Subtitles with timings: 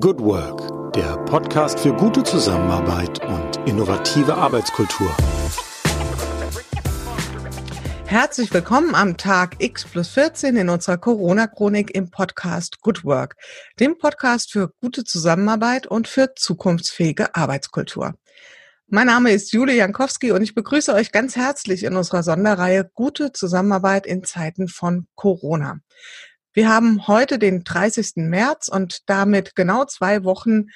[0.00, 5.14] Good Work, der Podcast für gute Zusammenarbeit und innovative Arbeitskultur.
[8.06, 13.36] Herzlich willkommen am Tag X plus 14 in unserer Corona-Chronik im Podcast Good Work,
[13.80, 18.14] dem Podcast für gute Zusammenarbeit und für zukunftsfähige Arbeitskultur.
[18.86, 23.32] Mein Name ist Julie Jankowski und ich begrüße euch ganz herzlich in unserer Sonderreihe Gute
[23.32, 25.80] Zusammenarbeit in Zeiten von Corona.
[26.54, 28.12] Wir haben heute den 30.
[28.16, 30.66] März und damit genau zwei Wochen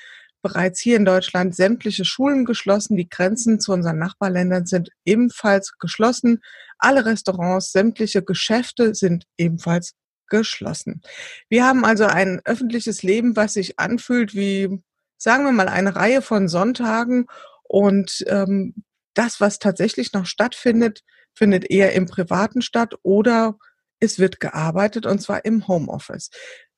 [0.41, 2.97] bereits hier in Deutschland sämtliche Schulen geschlossen.
[2.97, 6.41] Die Grenzen zu unseren Nachbarländern sind ebenfalls geschlossen.
[6.79, 9.95] Alle Restaurants, sämtliche Geschäfte sind ebenfalls
[10.29, 11.03] geschlossen.
[11.49, 14.83] Wir haben also ein öffentliches Leben, was sich anfühlt wie,
[15.19, 17.27] sagen wir mal, eine Reihe von Sonntagen
[17.65, 18.75] und ähm,
[19.15, 21.03] das, was tatsächlich noch stattfindet,
[21.35, 23.57] findet eher im Privaten statt oder
[24.01, 26.31] es wird gearbeitet und zwar im Homeoffice.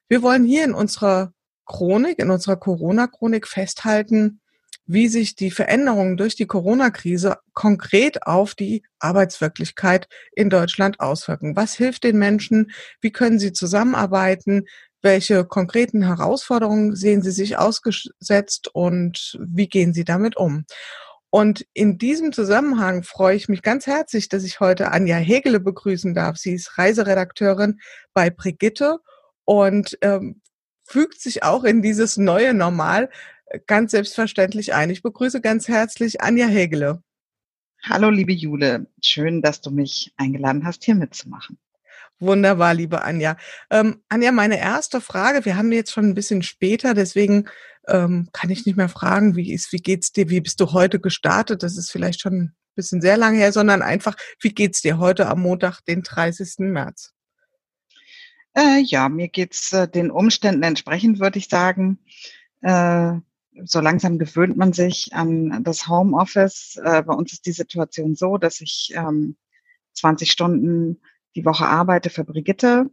[0.09, 1.33] Wir wollen hier in unserer
[1.67, 4.41] Chronik, in unserer Corona-Chronik festhalten,
[4.87, 11.57] wie sich die Veränderungen durch die Corona-Krise konkret auf die Arbeitswirklichkeit in Deutschland auswirken.
[11.57, 12.73] Was hilft den Menschen?
[13.03, 14.65] Wie können sie zusammenarbeiten?
[15.03, 20.65] Welche konkreten Herausforderungen sehen sie sich ausgesetzt und wie gehen sie damit um?
[21.31, 26.15] Und in diesem Zusammenhang freue ich mich ganz herzlich, dass ich heute Anja Hegele begrüßen
[26.15, 26.39] darf.
[26.39, 27.81] Sie ist Reiseredakteurin
[28.15, 28.99] bei Brigitte
[29.45, 30.41] und ähm,
[30.85, 33.11] fügt sich auch in dieses neue Normal
[33.47, 34.89] äh, ganz selbstverständlich ein.
[34.89, 37.03] Ich begrüße ganz herzlich Anja Hegele.
[37.85, 38.87] Hallo, liebe Jule.
[39.03, 41.59] Schön, dass du mich eingeladen hast, hier mitzumachen.
[42.21, 43.37] Wunderbar, liebe Anja.
[43.71, 47.49] Ähm, Anja, meine erste Frage, wir haben jetzt schon ein bisschen später, deswegen
[47.89, 51.01] ähm, kann ich nicht mehr fragen, wie ist, wie geht's dir, wie bist du heute
[51.01, 51.63] gestartet?
[51.63, 55.29] Das ist vielleicht schon ein bisschen sehr lange her, sondern einfach, wie geht's dir heute
[55.29, 56.59] am Montag, den 30.
[56.59, 57.13] März?
[58.55, 61.99] Äh, ja, mir geht's äh, den Umständen entsprechend, würde ich sagen.
[62.61, 63.15] Äh,
[63.65, 66.77] so langsam gewöhnt man sich an das Homeoffice.
[66.83, 69.37] Äh, bei uns ist die Situation so, dass ich ähm,
[69.95, 71.01] 20 Stunden
[71.35, 72.91] die Woche arbeite für Brigitte.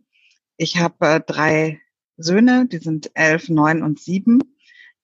[0.57, 1.81] Ich habe äh, drei
[2.17, 4.39] Söhne, die sind elf, neun und sieben.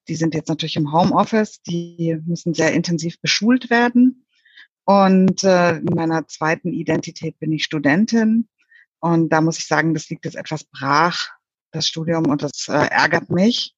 [0.07, 4.25] Die sind jetzt natürlich im Homeoffice, die müssen sehr intensiv beschult werden.
[4.85, 8.50] Und äh, in meiner zweiten Identität bin ich Studentin.
[9.00, 11.29] Und da muss ich sagen, das liegt jetzt etwas brach,
[11.72, 13.75] das Studium, und das äh, ärgert mich.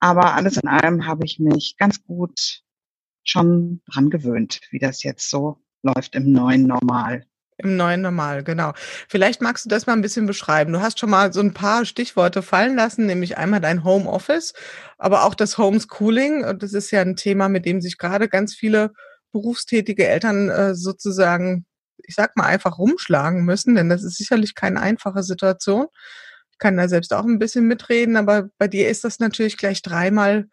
[0.00, 2.62] Aber alles in allem habe ich mich ganz gut
[3.24, 7.26] schon dran gewöhnt, wie das jetzt so läuft im neuen Normal.
[7.60, 8.72] Im neuen Normal, genau.
[9.08, 10.72] Vielleicht magst du das mal ein bisschen beschreiben.
[10.72, 14.54] Du hast schon mal so ein paar Stichworte fallen lassen, nämlich einmal dein Homeoffice,
[14.96, 16.44] aber auch das Homeschooling.
[16.44, 18.92] Und das ist ja ein Thema, mit dem sich gerade ganz viele
[19.32, 21.66] berufstätige Eltern äh, sozusagen,
[22.04, 25.86] ich sag mal, einfach rumschlagen müssen, denn das ist sicherlich keine einfache Situation.
[26.52, 29.82] Ich kann da selbst auch ein bisschen mitreden, aber bei dir ist das natürlich gleich
[29.82, 30.46] dreimal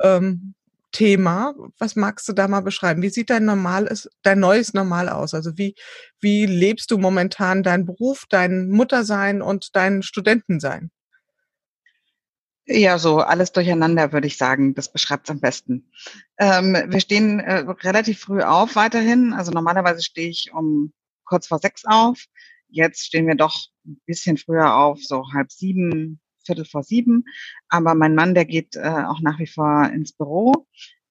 [0.00, 0.54] ähm,
[0.92, 1.54] Thema.
[1.78, 3.02] Was magst du da mal beschreiben?
[3.02, 5.34] Wie sieht dein normales, dein neues Normal aus?
[5.34, 5.74] Also wie,
[6.20, 10.90] wie lebst du momentan deinen Beruf, dein Muttersein und dein Studentensein?
[12.70, 14.74] Ja, so alles durcheinander, würde ich sagen.
[14.74, 15.90] Das beschreibt es am besten.
[16.38, 19.32] Ähm, wir stehen äh, relativ früh auf weiterhin.
[19.32, 20.92] Also normalerweise stehe ich um
[21.24, 22.24] kurz vor sechs auf.
[22.68, 27.24] Jetzt stehen wir doch ein bisschen früher auf, so halb sieben, Viertel vor sieben.
[27.68, 30.66] Aber mein Mann, der geht äh, auch nach wie vor ins Büro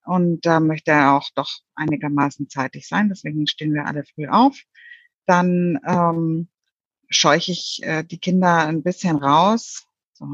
[0.07, 3.09] und da möchte er auch doch einigermaßen zeitig sein.
[3.09, 4.57] Deswegen stehen wir alle früh auf.
[5.25, 6.47] Dann ähm,
[7.09, 10.25] scheuche ich äh, die Kinder ein bisschen raus, so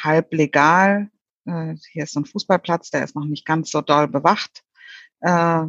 [0.00, 1.10] halb legal.
[1.44, 4.62] Äh, hier ist so ein Fußballplatz, der ist noch nicht ganz so doll bewacht.
[5.20, 5.66] Äh,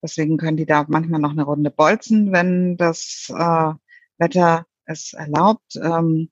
[0.00, 3.72] deswegen können die da manchmal noch eine Runde bolzen, wenn das äh,
[4.18, 5.74] Wetter es erlaubt.
[5.82, 6.30] Ähm,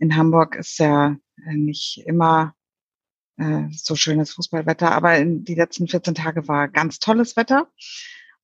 [0.00, 1.16] in Hamburg ist ja
[1.46, 2.54] äh, nicht immer
[3.36, 7.70] äh, so schönes Fußballwetter, aber in die letzten 14 Tage war ganz tolles Wetter.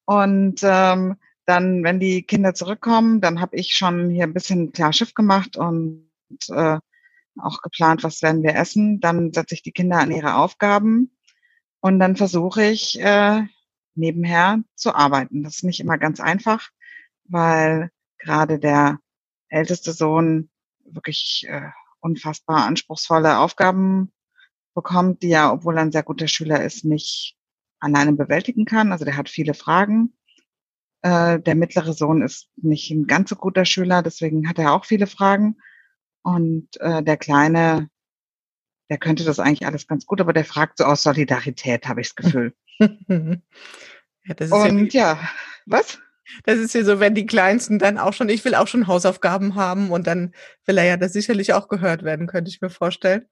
[0.04, 1.16] Und ähm,
[1.46, 5.56] dann, wenn die Kinder zurückkommen, dann habe ich schon hier ein bisschen klar Schiff gemacht
[5.56, 6.08] und
[6.48, 6.78] äh,
[7.38, 9.00] auch geplant, was werden wir essen.
[9.00, 11.16] Dann setze ich die Kinder an ihre Aufgaben
[11.80, 13.42] und dann versuche ich äh,
[13.94, 15.42] nebenher zu arbeiten.
[15.42, 16.68] Das ist nicht immer ganz einfach,
[17.24, 18.98] weil gerade der
[19.48, 20.50] älteste Sohn
[20.90, 24.12] wirklich äh, unfassbar anspruchsvolle Aufgaben
[24.74, 27.36] bekommt, die er, obwohl er ein sehr guter Schüler ist, nicht
[27.80, 28.92] alleine bewältigen kann.
[28.92, 30.14] Also der hat viele Fragen.
[31.02, 34.84] Äh, der mittlere Sohn ist nicht ein ganz so guter Schüler, deswegen hat er auch
[34.84, 35.56] viele Fragen.
[36.22, 37.88] Und äh, der Kleine,
[38.90, 42.08] der könnte das eigentlich alles ganz gut, aber der fragt so aus Solidarität, habe ich
[42.08, 42.54] das Gefühl.
[42.78, 45.28] ja, das Und ja, ja,
[45.66, 45.98] was?
[46.44, 49.54] Das ist ja so, wenn die Kleinsten dann auch schon, ich will auch schon Hausaufgaben
[49.54, 50.34] haben und dann
[50.64, 53.26] will er ja das sicherlich auch gehört werden, könnte ich mir vorstellen.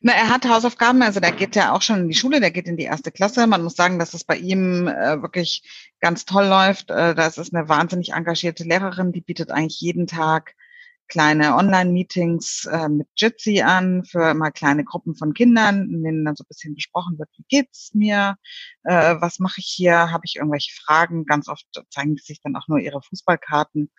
[0.00, 2.68] Na, er hat Hausaufgaben, also der geht ja auch schon in die Schule, der geht
[2.68, 3.46] in die erste Klasse.
[3.46, 5.62] Man muss sagen, dass es bei ihm äh, wirklich
[6.00, 6.90] ganz toll läuft.
[6.90, 10.54] Äh, das ist eine wahnsinnig engagierte Lehrerin, die bietet eigentlich jeden Tag
[11.08, 16.36] kleine Online-Meetings äh, mit Jitsi an für mal kleine Gruppen von Kindern, in denen dann
[16.36, 18.36] so ein bisschen besprochen wird, wie geht's mir,
[18.84, 21.26] äh, was mache ich hier, habe ich irgendwelche Fragen.
[21.26, 23.90] Ganz oft zeigen sich dann auch nur ihre Fußballkarten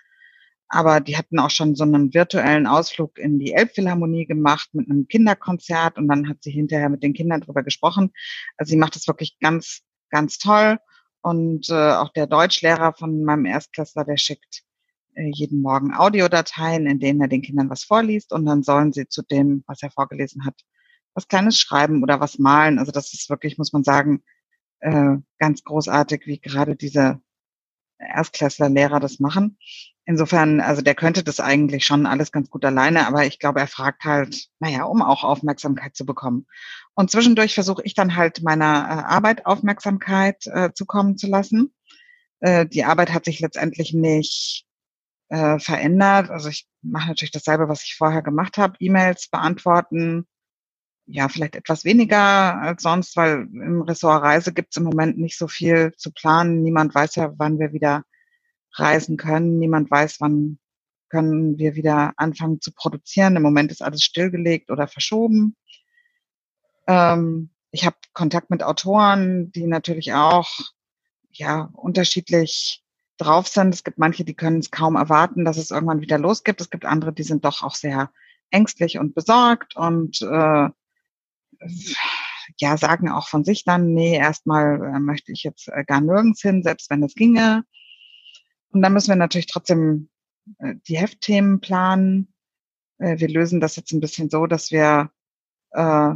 [0.68, 5.08] aber die hatten auch schon so einen virtuellen Ausflug in die Elbphilharmonie gemacht mit einem
[5.08, 8.12] Kinderkonzert und dann hat sie hinterher mit den Kindern drüber gesprochen.
[8.58, 10.78] Also sie macht das wirklich ganz, ganz toll.
[11.22, 14.64] Und äh, auch der Deutschlehrer von meinem Erstklässler, der schickt
[15.16, 19.22] jeden Morgen Audiodateien, in denen er den Kindern was vorliest und dann sollen sie zu
[19.24, 20.56] dem, was er vorgelesen hat,
[21.14, 22.80] was Kleines schreiben oder was malen.
[22.80, 24.24] Also das ist wirklich, muss man sagen,
[24.80, 27.22] äh, ganz großartig, wie gerade diese
[27.98, 29.58] Erstklässler-Lehrer das machen.
[30.06, 33.68] Insofern, also der könnte das eigentlich schon alles ganz gut alleine, aber ich glaube, er
[33.68, 36.46] fragt halt, naja, um auch Aufmerksamkeit zu bekommen.
[36.94, 41.74] Und zwischendurch versuche ich dann halt meiner äh, Arbeit Aufmerksamkeit äh, zukommen zu lassen.
[42.40, 44.66] Äh, die Arbeit hat sich letztendlich nicht
[45.30, 46.30] äh, verändert.
[46.30, 48.76] Also ich mache natürlich dasselbe, was ich vorher gemacht habe.
[48.80, 50.28] E-Mails beantworten,
[51.08, 55.38] ja, vielleicht etwas weniger als sonst, weil im Ressort Reise gibt es im Moment nicht
[55.38, 56.64] so viel zu planen.
[56.64, 58.04] Niemand weiß ja, wann wir wieder
[58.74, 59.60] reisen können.
[59.60, 60.60] Niemand weiß, wann
[61.10, 63.36] können wir wieder anfangen zu produzieren.
[63.36, 65.56] Im Moment ist alles stillgelegt oder verschoben.
[66.88, 70.50] Ähm, ich habe Kontakt mit Autoren, die natürlich auch
[71.30, 72.85] ja unterschiedlich
[73.18, 73.74] drauf sind.
[73.74, 76.62] Es gibt manche, die können es kaum erwarten, dass es irgendwann wieder losgibt.
[76.62, 78.12] Es gibt andere, die sind doch auch sehr
[78.52, 80.70] ängstlich und besorgt und äh,
[82.60, 86.42] ja, sagen auch von sich dann, nee, erstmal äh, möchte ich jetzt äh, gar nirgends
[86.42, 87.64] hin, selbst wenn es ginge.
[88.70, 90.10] Und dann müssen wir natürlich trotzdem
[90.60, 92.32] äh, die Heftthemen planen.
[92.98, 95.12] Wir lösen das jetzt ein bisschen so, dass wir
[95.72, 96.14] äh,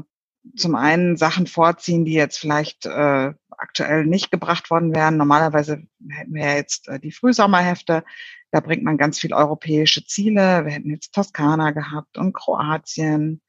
[0.56, 5.18] zum einen Sachen vorziehen, die jetzt vielleicht äh, aktuell nicht gebracht worden wären.
[5.18, 8.04] Normalerweise hätten wir jetzt äh, die Frühsommerhefte.
[8.52, 10.66] Da bringt man ganz viel europäische Ziele.
[10.66, 13.42] Wir hätten jetzt Toskana gehabt und Kroatien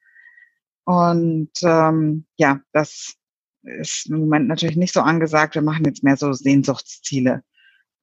[0.91, 3.15] und ähm, ja, das
[3.63, 5.55] ist im Moment natürlich nicht so angesagt.
[5.55, 7.45] Wir machen jetzt mehr so Sehnsuchtsziele.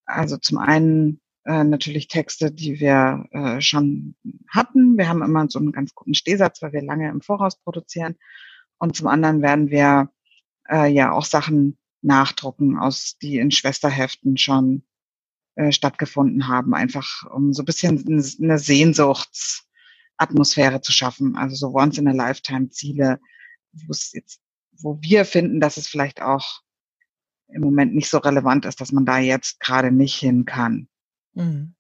[0.06, 4.16] Also zum einen äh, natürlich Texte, die wir äh, schon
[4.50, 4.98] hatten.
[4.98, 8.16] Wir haben immer so einen ganz guten Stehsatz, weil wir lange im Voraus produzieren.
[8.78, 10.10] Und zum anderen werden wir
[10.70, 14.84] äh, ja auch Sachen nachdrucken, aus die in Schwesterheften schon
[15.56, 19.68] äh, stattgefunden haben, einfach um so ein bisschen eine Sehnsuchts
[20.18, 21.36] Atmosphäre zu schaffen.
[21.36, 23.20] Also so once in a lifetime Ziele,
[23.72, 24.40] wo es jetzt,
[24.80, 26.62] wo wir finden, dass es vielleicht auch
[27.50, 30.88] im Moment nicht so relevant ist, dass man da jetzt gerade nicht hin kann.
[31.34, 31.76] Mhm.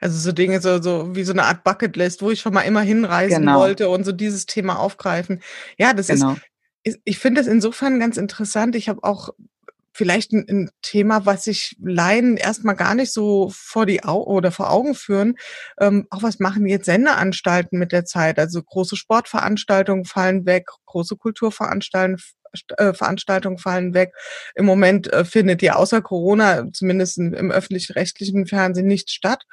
[0.00, 2.80] Also so Dinge, so, so wie so eine Art Bucketlist, wo ich schon mal immer
[2.80, 3.60] hinreisen genau.
[3.60, 5.42] wollte und so dieses Thema aufgreifen.
[5.78, 6.32] Ja, das genau.
[6.32, 6.40] ist,
[7.04, 8.76] ich finde es insofern ganz interessant.
[8.76, 9.30] Ich habe auch
[9.92, 14.52] vielleicht ein, ein Thema, was sich Laien erstmal gar nicht so vor die Au oder
[14.52, 15.36] vor Augen führen.
[15.80, 18.38] Ähm, auch was machen jetzt Sendeanstalten mit der Zeit?
[18.38, 22.20] Also große Sportveranstaltungen fallen weg, große Kulturveranstaltungen
[22.76, 24.12] äh, Veranstaltungen fallen weg.
[24.54, 29.44] Im Moment äh, findet ja außer Corona, zumindest im öffentlich-rechtlichen Fernsehen, nichts statt.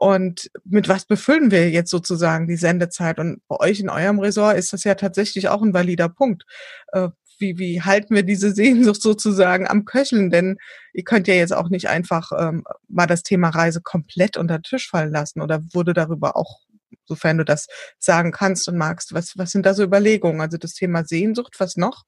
[0.00, 3.18] Und mit was befüllen wir jetzt sozusagen die Sendezeit?
[3.18, 6.44] Und bei euch in eurem Ressort ist das ja tatsächlich auch ein valider Punkt.
[6.92, 7.08] Äh,
[7.40, 10.30] wie, wie halten wir diese Sehnsucht sozusagen am Köcheln?
[10.30, 10.58] Denn
[10.92, 14.62] ihr könnt ja jetzt auch nicht einfach ähm, mal das Thema Reise komplett unter den
[14.62, 16.60] Tisch fallen lassen oder wurde darüber auch,
[17.04, 17.66] sofern du das
[17.98, 20.40] sagen kannst und magst, was, was sind da so Überlegungen?
[20.40, 22.04] Also das Thema Sehnsucht, was noch?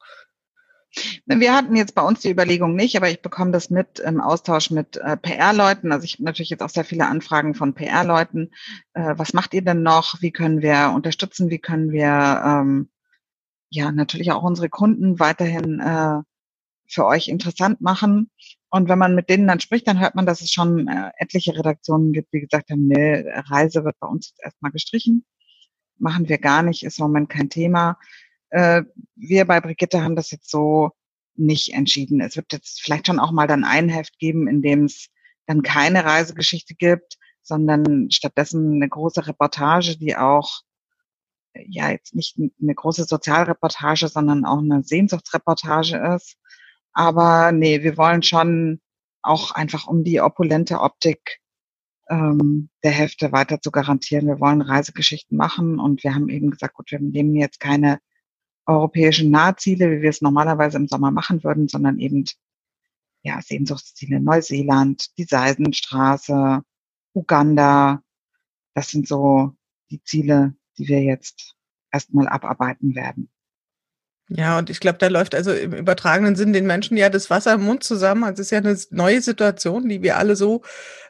[1.27, 4.71] Wir hatten jetzt bei uns die Überlegung nicht, aber ich bekomme das mit im Austausch
[4.71, 5.93] mit äh, PR-Leuten.
[5.93, 8.51] Also ich habe natürlich jetzt auch sehr viele Anfragen von PR-Leuten.
[8.95, 10.21] Äh, was macht ihr denn noch?
[10.21, 11.51] Wie können wir unterstützen?
[11.51, 12.89] Wie können wir ähm,
[13.71, 16.23] ja natürlich auch unsere Kunden weiterhin äh,
[16.89, 18.31] für euch interessant machen.
[18.69, 21.57] Und wenn man mit denen dann spricht, dann hört man, dass es schon äh, etliche
[21.57, 25.25] Redaktionen gibt, die gesagt haben, nee, Reise wird bei uns jetzt erstmal gestrichen.
[25.99, 27.99] Machen wir gar nicht, ist im Moment kein Thema.
[28.50, 28.83] Äh,
[29.16, 30.90] wir bei Brigitte haben das jetzt so
[31.37, 32.21] nicht entschieden.
[32.21, 35.09] Es wird jetzt vielleicht schon auch mal dann ein Heft geben, in dem es
[35.47, 40.61] dann keine Reisegeschichte gibt, sondern stattdessen eine große Reportage, die auch
[41.54, 46.37] ja jetzt nicht eine große Sozialreportage, sondern auch eine Sehnsuchtsreportage ist.
[46.92, 48.80] Aber nee, wir wollen schon
[49.23, 51.40] auch einfach um die opulente Optik
[52.09, 54.26] ähm, der Hefte weiter zu garantieren.
[54.26, 57.99] Wir wollen Reisegeschichten machen und wir haben eben gesagt, gut, wir nehmen jetzt keine
[58.71, 62.25] europäischen Nahziele, wie wir es normalerweise im Sommer machen würden, sondern eben
[63.23, 66.62] ja, Sehnsuchtsziele Neuseeland, die Seisenstraße,
[67.12, 68.03] Uganda.
[68.75, 69.55] Das sind so
[69.91, 71.55] die Ziele, die wir jetzt
[71.93, 73.31] erstmal abarbeiten werden.
[74.33, 77.55] Ja, und ich glaube, da läuft also im übertragenen Sinn den Menschen ja das Wasser
[77.55, 78.23] im Mund zusammen.
[78.23, 80.63] Also es ist ja eine neue Situation, die wir alle so,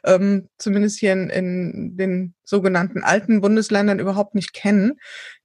[0.03, 4.93] ähm, zumindest hier in, in den sogenannten alten Bundesländern überhaupt nicht kennen.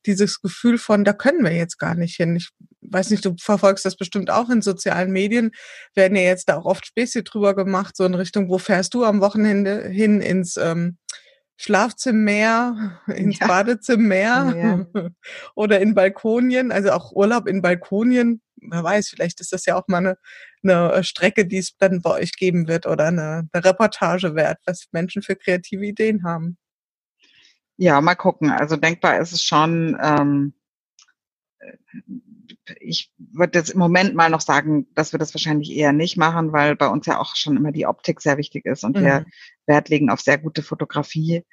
[0.07, 2.35] Dieses Gefühl von, da können wir jetzt gar nicht hin.
[2.37, 2.49] Ich
[2.81, 5.51] weiß nicht, du verfolgst das bestimmt auch in sozialen Medien,
[5.95, 9.05] werden ja jetzt da auch oft Späße drüber gemacht, so in Richtung, wo fährst du
[9.05, 10.97] am Wochenende hin ins ähm,
[11.57, 13.47] Schlafzimmer, ins ja.
[13.47, 14.87] Badezimmer ja.
[15.55, 18.43] oder in Balkonien, also auch Urlaub in Balkonien.
[18.57, 20.19] Wer weiß, vielleicht ist das ja auch mal eine,
[20.63, 24.87] eine Strecke, die es dann bei euch geben wird oder eine, eine Reportage wert, was
[24.93, 26.57] Menschen für kreative Ideen haben.
[27.77, 28.51] Ja, mal gucken.
[28.51, 30.55] Also denkbar ist es schon, ähm,
[32.81, 36.53] ich würde jetzt im Moment mal noch sagen, dass wir das wahrscheinlich eher nicht machen,
[36.53, 39.05] weil bei uns ja auch schon immer die Optik sehr wichtig ist und mhm.
[39.05, 39.27] wir
[39.67, 41.45] Wert legen auf sehr gute Fotografie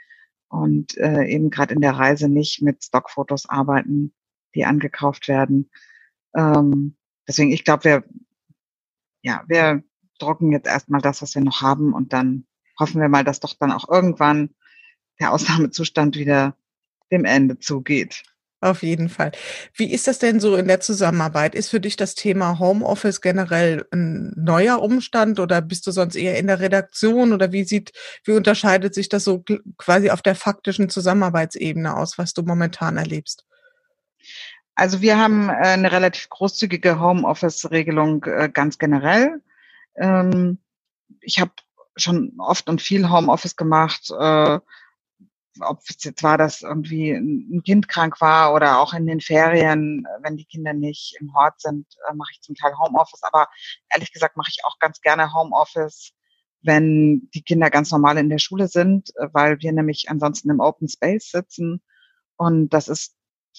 [0.48, 4.14] und äh, eben gerade in der Reise nicht mit Stockfotos arbeiten,
[4.56, 5.72] die angekauft werden.
[6.36, 6.96] Ähm,
[7.28, 8.04] deswegen, ich glaube, wir,
[9.22, 9.84] ja, wir
[10.20, 12.46] drucken jetzt erstmal das, was wir noch haben und dann
[12.80, 14.54] hoffen wir mal, dass doch dann auch irgendwann
[15.20, 16.56] der Ausnahmezustand wieder
[17.12, 18.24] dem Ende zugeht.
[18.64, 19.34] Auf jeden Fall.
[19.74, 21.54] Wie ist das denn so in der Zusammenarbeit?
[21.54, 26.38] Ist für dich das Thema Homeoffice generell ein neuer Umstand oder bist du sonst eher
[26.38, 27.92] in der Redaktion oder wie sieht,
[28.24, 29.44] wie unterscheidet sich das so
[29.78, 33.46] quasi auf der faktischen Zusammenarbeitsebene aus, was du momentan erlebst?
[34.76, 39.42] Also wir haben äh, eine relativ großzügige Homeoffice-Regelung äh, ganz generell.
[39.98, 40.58] Ähm,
[41.20, 41.52] ich habe
[41.98, 44.60] schon oft und viel Homeoffice gemacht äh,
[45.62, 50.06] ob es jetzt war, dass irgendwie ein Kind krank war oder auch in den Ferien,
[50.22, 53.24] wenn die Kinder nicht im Hort sind, äh, mache ich zum Teil Homeoffice.
[53.24, 53.48] Aber
[53.94, 56.14] ehrlich gesagt mache ich auch ganz gerne Homeoffice,
[56.62, 60.60] wenn die Kinder ganz normal in der Schule sind, äh, weil wir nämlich ansonsten im
[60.60, 61.82] Open Space sitzen.
[62.38, 63.16] Und das ist,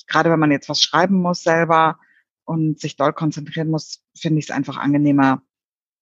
[0.07, 1.99] gerade wenn man jetzt was schreiben muss selber
[2.45, 5.43] und sich doll konzentrieren muss, finde ich es einfach angenehmer,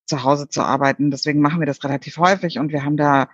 [0.06, 1.10] zu Hause zu arbeiten.
[1.10, 3.28] Deswegen machen wir das relativ häufig und wir haben da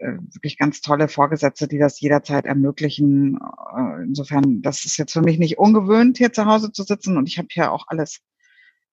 [0.00, 3.38] wirklich ganz tolle Vorgesetzte, die das jederzeit ermöglichen.
[3.76, 7.28] Äh, insofern, das ist jetzt für mich nicht ungewöhnt, hier zu Hause zu sitzen und
[7.28, 8.20] ich habe hier auch alles,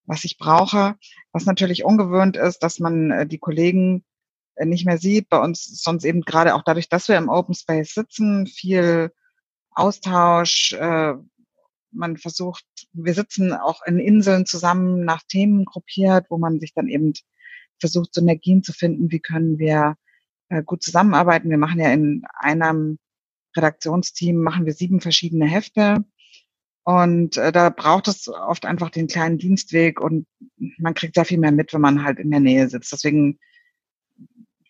[0.05, 0.95] was ich brauche.
[1.31, 4.03] Was natürlich ungewöhnt ist, dass man äh, die Kollegen
[4.59, 5.29] nicht mehr sieht.
[5.29, 9.11] Bei uns sonst eben gerade auch dadurch, dass wir im Open Space sitzen, viel
[9.69, 10.75] Austausch.
[11.91, 16.87] Man versucht, wir sitzen auch in Inseln zusammen nach Themen gruppiert, wo man sich dann
[16.87, 17.13] eben
[17.79, 19.11] versucht, Synergien zu finden.
[19.11, 19.95] Wie können wir
[20.49, 21.49] äh, gut zusammenarbeiten.
[21.49, 22.99] Wir machen ja in einem
[23.55, 26.05] Redaktionsteam, machen wir sieben verschiedene Hefte.
[26.83, 30.25] Und äh, da braucht es oft einfach den kleinen Dienstweg und
[30.77, 32.93] man kriegt sehr viel mehr mit, wenn man halt in der Nähe sitzt.
[32.93, 33.39] Deswegen,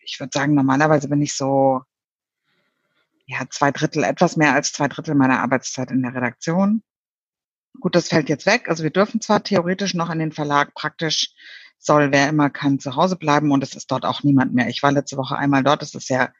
[0.02, 1.82] ich würde sagen, normalerweise bin ich so,
[3.26, 6.82] ja, zwei Drittel, etwas mehr als zwei Drittel meiner Arbeitszeit in der Redaktion.
[7.78, 8.68] Gut, das fällt jetzt weg.
[8.68, 11.30] Also wir dürfen zwar theoretisch noch in den Verlag praktisch
[11.78, 14.68] soll, wer immer kann, zu Hause bleiben und es ist dort auch niemand mehr.
[14.68, 16.32] Ich war letzte Woche einmal dort, es ist sehr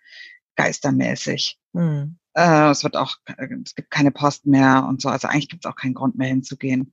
[0.56, 1.58] geistermäßig.
[1.72, 2.18] Mhm.
[2.34, 3.16] Äh, es wird auch,
[3.64, 6.28] es gibt keine Post mehr und so, also eigentlich gibt es auch keinen Grund mehr
[6.28, 6.92] hinzugehen.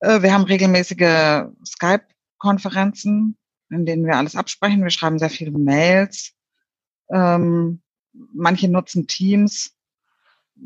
[0.00, 3.36] Äh, wir haben regelmäßige Skype-Konferenzen,
[3.70, 4.82] in denen wir alles absprechen.
[4.82, 6.32] Wir schreiben sehr viele Mails.
[7.10, 7.82] Ähm,
[8.12, 9.74] manche nutzen Teams.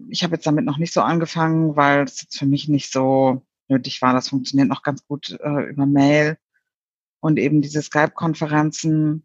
[0.08, 3.44] Ich habe jetzt damit noch nicht so angefangen, weil es jetzt für mich nicht so
[3.68, 4.12] nötig war.
[4.12, 6.38] Das funktioniert noch ganz gut äh, über Mail
[7.20, 9.24] und eben diese Skype-Konferenzen.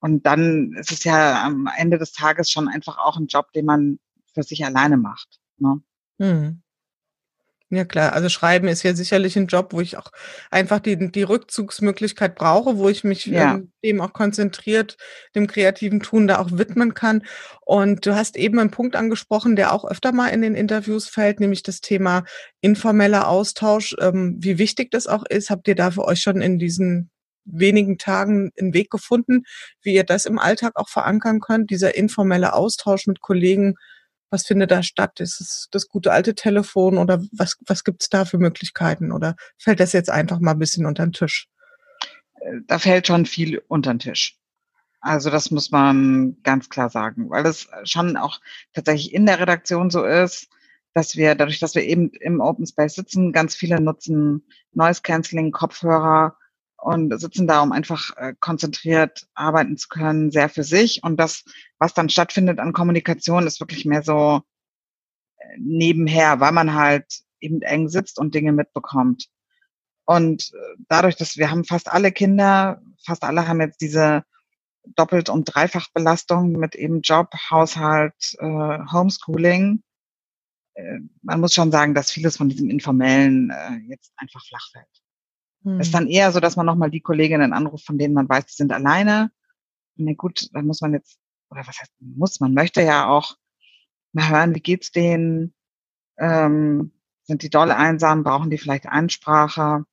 [0.00, 3.66] Und dann ist es ja am Ende des Tages schon einfach auch ein Job, den
[3.66, 3.98] man
[4.32, 5.40] für sich alleine macht.
[5.58, 5.82] Ne?
[6.20, 6.62] Hm.
[7.68, 10.12] Ja klar, also Schreiben ist ja sicherlich ein Job, wo ich auch
[10.52, 13.54] einfach die, die Rückzugsmöglichkeit brauche, wo ich mich ja.
[13.54, 14.96] ähm, dem auch konzentriert,
[15.34, 17.24] dem kreativen Tun da auch widmen kann.
[17.62, 21.40] Und du hast eben einen Punkt angesprochen, der auch öfter mal in den Interviews fällt,
[21.40, 22.22] nämlich das Thema
[22.60, 23.96] informeller Austausch.
[24.00, 27.10] Ähm, wie wichtig das auch ist, habt ihr da für euch schon in diesen
[27.46, 29.42] wenigen Tagen einen Weg gefunden,
[29.82, 33.74] wie ihr das im Alltag auch verankern könnt, dieser informelle Austausch mit Kollegen,
[34.30, 35.20] was findet da statt?
[35.20, 39.12] Ist es das gute alte Telefon oder was, was gibt's da für Möglichkeiten?
[39.12, 41.48] Oder fällt das jetzt einfach mal ein bisschen unter den Tisch?
[42.40, 44.38] Äh, da fällt schon viel unter den Tisch.
[45.00, 48.40] Also das muss man ganz klar sagen, weil es schon auch
[48.72, 50.48] tatsächlich in der Redaktion so ist,
[50.94, 55.52] dass wir dadurch, dass wir eben im Open Space sitzen, ganz viele nutzen Noise Cancelling
[55.52, 56.36] Kopfhörer
[56.86, 61.02] und sitzen da, um einfach äh, konzentriert arbeiten zu können, sehr für sich.
[61.02, 61.42] Und das,
[61.78, 64.42] was dann stattfindet an Kommunikation, ist wirklich mehr so
[65.36, 69.26] äh, nebenher, weil man halt eben eng sitzt und Dinge mitbekommt.
[70.04, 74.22] Und äh, dadurch, dass wir haben fast alle Kinder, fast alle haben jetzt diese
[74.94, 79.82] Doppelt- und Dreifachbelastung mit eben Job, Haushalt, Homeschooling,
[81.22, 83.50] man muss schon sagen, dass vieles von diesem Informellen
[83.88, 85.05] jetzt einfach flach fällt.
[85.66, 85.80] Hm.
[85.80, 88.54] Ist dann eher so, dass man nochmal die Kolleginnen anruft, von denen man weiß, die
[88.54, 89.32] sind alleine.
[89.96, 91.18] Na gut, dann muss man jetzt,
[91.50, 93.36] oder was heißt muss, man möchte ja auch
[94.12, 95.54] mal hören, wie geht's denen?
[96.18, 96.92] Ähm,
[97.24, 98.22] sind die doll einsam?
[98.22, 99.84] Brauchen die vielleicht Einsprache?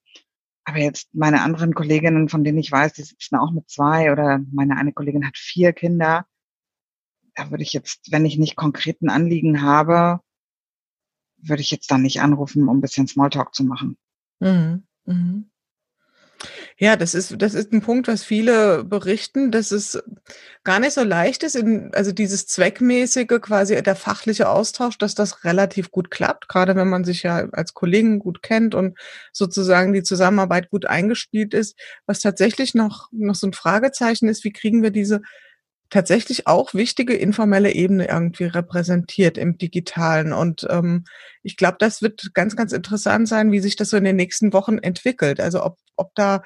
[0.63, 4.39] Aber jetzt meine anderen Kolleginnen, von denen ich weiß, die sitzen auch mit zwei oder
[4.51, 6.27] meine eine Kollegin hat vier Kinder.
[7.33, 10.21] Da würde ich jetzt, wenn ich nicht konkreten Anliegen habe,
[11.37, 13.97] würde ich jetzt dann nicht anrufen, um ein bisschen Smalltalk zu machen.
[14.39, 14.85] Mhm.
[15.05, 15.49] Mhm.
[16.77, 20.01] Ja, das ist, das ist ein Punkt, was viele berichten, dass es
[20.63, 25.43] gar nicht so leicht ist, in, also dieses zweckmäßige, quasi der fachliche Austausch, dass das
[25.43, 28.97] relativ gut klappt, gerade wenn man sich ja als Kollegen gut kennt und
[29.31, 31.77] sozusagen die Zusammenarbeit gut eingespielt ist.
[32.05, 35.21] Was tatsächlich noch, noch so ein Fragezeichen ist, wie kriegen wir diese
[35.93, 40.33] tatsächlich auch wichtige informelle Ebene irgendwie repräsentiert im Digitalen.
[40.33, 41.05] Und ähm,
[41.43, 44.53] ich glaube, das wird ganz, ganz interessant sein, wie sich das so in den nächsten
[44.53, 45.39] Wochen entwickelt.
[45.39, 46.41] Also ob, ob da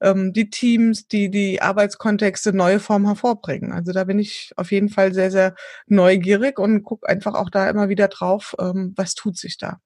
[0.00, 3.72] ähm, die Teams, die die Arbeitskontexte neue Formen hervorbringen.
[3.72, 5.54] Also da bin ich auf jeden Fall sehr, sehr
[5.86, 9.78] neugierig und gucke einfach auch da immer wieder drauf, ähm, was tut sich da.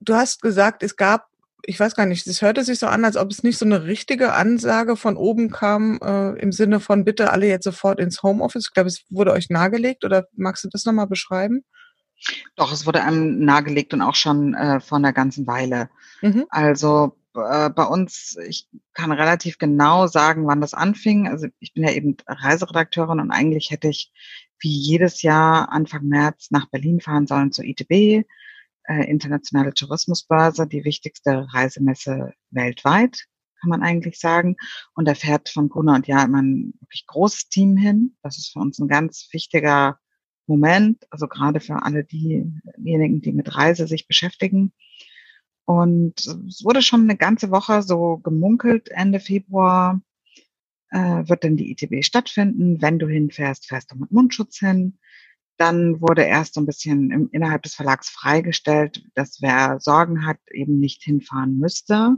[0.00, 1.26] Du hast gesagt, es gab
[1.62, 3.84] ich weiß gar nicht, es hörte sich so an, als ob es nicht so eine
[3.84, 8.66] richtige Ansage von oben kam, äh, im Sinne von bitte alle jetzt sofort ins Homeoffice.
[8.68, 11.64] Ich glaube, es wurde euch nahegelegt oder magst du das nochmal beschreiben?
[12.56, 15.88] Doch, es wurde einem nahegelegt und auch schon äh, vor einer ganzen Weile.
[16.20, 16.46] Mhm.
[16.48, 21.28] Also äh, bei uns, ich kann relativ genau sagen, wann das anfing.
[21.28, 24.12] Also ich bin ja eben Reiseredakteurin und eigentlich hätte ich
[24.60, 28.26] wie jedes Jahr Anfang März nach Berlin fahren sollen zur ITB
[28.88, 33.26] äh, internationale Tourismusbörse, die wichtigste Reisemesse weltweit,
[33.60, 34.56] kann man eigentlich sagen.
[34.94, 38.16] Und da fährt von Gruner und Ja immer ein wirklich großes Team hin.
[38.22, 39.98] Das ist für uns ein ganz wichtiger
[40.46, 44.72] Moment, also gerade für alle diejenigen, die mit Reise sich beschäftigen.
[45.66, 50.00] Und es wurde schon eine ganze Woche so gemunkelt, Ende Februar
[50.90, 52.80] äh, wird denn die ITB stattfinden.
[52.80, 54.98] Wenn du hinfährst, fährst du mit Mundschutz hin.
[55.58, 60.38] Dann wurde erst so ein bisschen im, innerhalb des Verlags freigestellt, dass wer Sorgen hat,
[60.52, 62.16] eben nicht hinfahren müsste.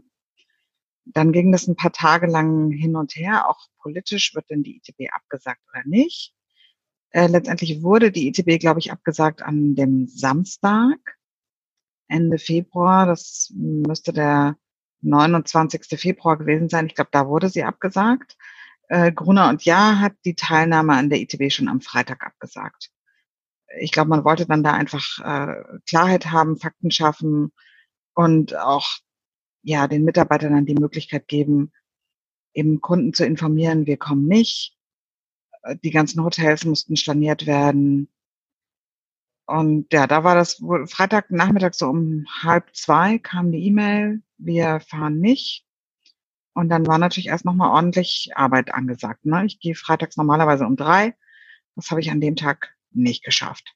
[1.07, 3.49] Dann ging das ein paar Tage lang hin und her.
[3.49, 6.35] Auch politisch wird denn die ITB abgesagt oder nicht.
[7.13, 10.99] Äh, letztendlich wurde die ITB, glaube ich, abgesagt an dem Samstag,
[12.09, 13.07] Ende Februar.
[13.07, 14.59] Das müsste der
[15.01, 15.99] 29.
[15.99, 16.87] Februar gewesen sein.
[16.87, 18.37] Ich glaube, da wurde sie abgesagt.
[18.89, 22.91] Äh, Gruner und Ja hat die Teilnahme an der ITB schon am Freitag abgesagt
[23.79, 27.53] ich glaube, man wollte dann da einfach äh, Klarheit haben, Fakten schaffen
[28.15, 28.87] und auch
[29.63, 31.73] ja den Mitarbeitern dann die Möglichkeit geben,
[32.55, 34.77] eben Kunden zu informieren, wir kommen nicht.
[35.63, 38.09] Äh, die ganzen Hotels mussten storniert werden.
[39.47, 44.81] Und ja, da war das wohl Freitagnachmittag so um halb zwei kam die E-Mail, wir
[44.81, 45.67] fahren nicht.
[46.55, 49.25] Und dann war natürlich erst nochmal ordentlich Arbeit angesagt.
[49.25, 49.47] Ne?
[49.47, 51.17] Ich gehe freitags normalerweise um drei.
[51.77, 53.75] Das habe ich an dem Tag nicht geschafft.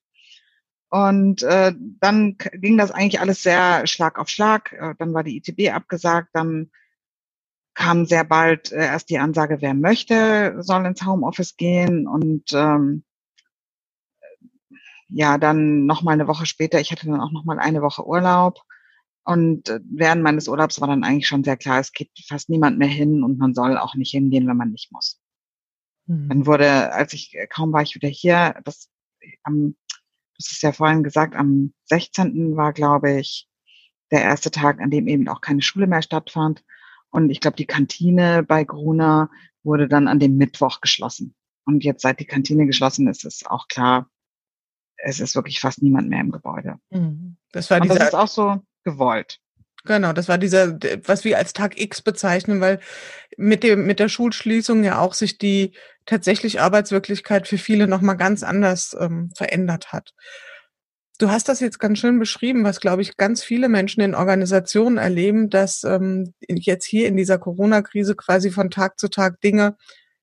[0.91, 4.73] Und äh, dann ging das eigentlich alles sehr Schlag auf Schlag.
[4.73, 6.71] Äh, dann war die ITB abgesagt, dann
[7.75, 12.07] kam sehr bald äh, erst die Ansage, wer möchte, soll ins Homeoffice gehen.
[12.07, 13.05] Und ähm,
[15.09, 18.07] ja, dann noch mal eine Woche später, ich hatte dann auch noch mal eine Woche
[18.07, 18.61] Urlaub.
[19.25, 22.79] Und äh, während meines Urlaubs war dann eigentlich schon sehr klar, es geht fast niemand
[22.79, 25.21] mehr hin und man soll auch nicht hingehen, wenn man nicht muss.
[26.07, 26.29] Hm.
[26.29, 28.91] Dann wurde, als ich kaum war ich wieder hier, das
[29.43, 29.77] am,
[30.37, 32.57] das ist ja vorhin gesagt, am 16.
[32.57, 33.49] war, glaube ich,
[34.11, 36.65] der erste Tag, an dem eben auch keine Schule mehr stattfand.
[37.11, 39.31] Und ich glaube, die Kantine bei Gruner
[39.63, 41.35] wurde dann an dem Mittwoch geschlossen.
[41.65, 44.11] Und jetzt, seit die Kantine geschlossen ist, ist auch klar,
[44.97, 46.79] es ist wirklich fast niemand mehr im Gebäude.
[46.91, 47.37] Mhm.
[47.53, 49.41] Das war dieser, Und das ist auch so gewollt.
[49.87, 52.81] Genau, das war dieser, was wir als Tag X bezeichnen, weil
[53.37, 55.73] mit dem, mit der Schulschließung ja auch sich die
[56.07, 60.15] tatsächlich Arbeitswirklichkeit für viele nochmal ganz anders ähm, verändert hat.
[61.19, 64.97] Du hast das jetzt ganz schön beschrieben, was, glaube ich, ganz viele Menschen in Organisationen
[64.97, 69.77] erleben, dass ähm, jetzt hier in dieser Corona-Krise quasi von Tag zu Tag Dinge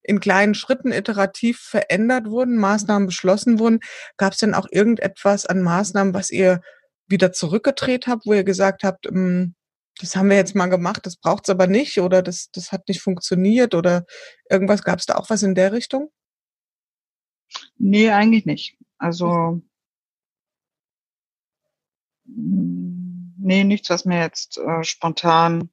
[0.04, 3.80] in kleinen Schritten iterativ verändert wurden, Maßnahmen beschlossen wurden.
[4.17, 6.62] Gab es denn auch irgendetwas an Maßnahmen, was ihr
[7.12, 9.56] wieder zurückgedreht habt, wo ihr gesagt habt, hm,
[10.00, 13.02] das haben wir jetzt mal gemacht, das braucht's aber nicht oder das, das hat nicht
[13.02, 14.06] funktioniert oder
[14.50, 16.12] irgendwas, gab es da auch was in der Richtung?
[17.78, 18.78] Nee, eigentlich nicht.
[18.97, 19.62] Also
[22.26, 25.69] hm, nee, nichts, was mir jetzt äh, spontan.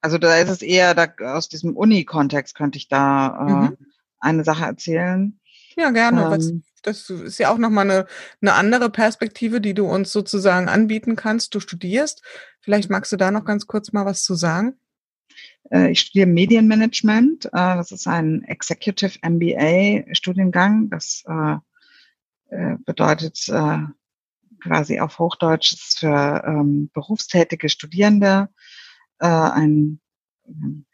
[0.00, 3.76] Also da ist es eher, da, aus diesem Uni-Kontext könnte ich da äh, mhm.
[4.18, 5.38] eine Sache erzählen.
[5.76, 6.34] Ja, gerne.
[6.34, 8.06] Ähm, Das ist ja auch nochmal eine,
[8.40, 11.54] eine andere Perspektive, die du uns sozusagen anbieten kannst.
[11.54, 12.22] Du studierst.
[12.60, 14.78] Vielleicht magst du da noch ganz kurz mal was zu sagen.
[15.70, 17.46] Äh, ich studiere Medienmanagement.
[17.46, 20.90] Äh, das ist ein Executive MBA Studiengang.
[20.90, 21.56] Das äh,
[22.84, 23.38] bedeutet
[24.60, 28.48] quasi auf Hochdeutsch für ähm, berufstätige Studierende
[29.18, 30.00] ein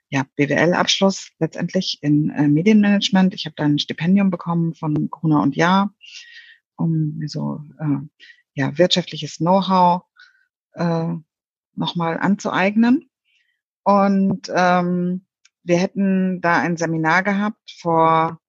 [0.09, 3.35] ja, BWL-Abschluss letztendlich in äh, Medienmanagement.
[3.35, 5.95] Ich habe dann ein Stipendium bekommen von Gruner und Jahr,
[6.77, 10.03] um so äh, ja, wirtschaftliches Know-how
[10.75, 11.15] äh,
[11.75, 13.11] nochmal anzueignen.
[13.83, 15.27] Und ähm,
[15.63, 18.41] wir hätten da ein Seminar gehabt vor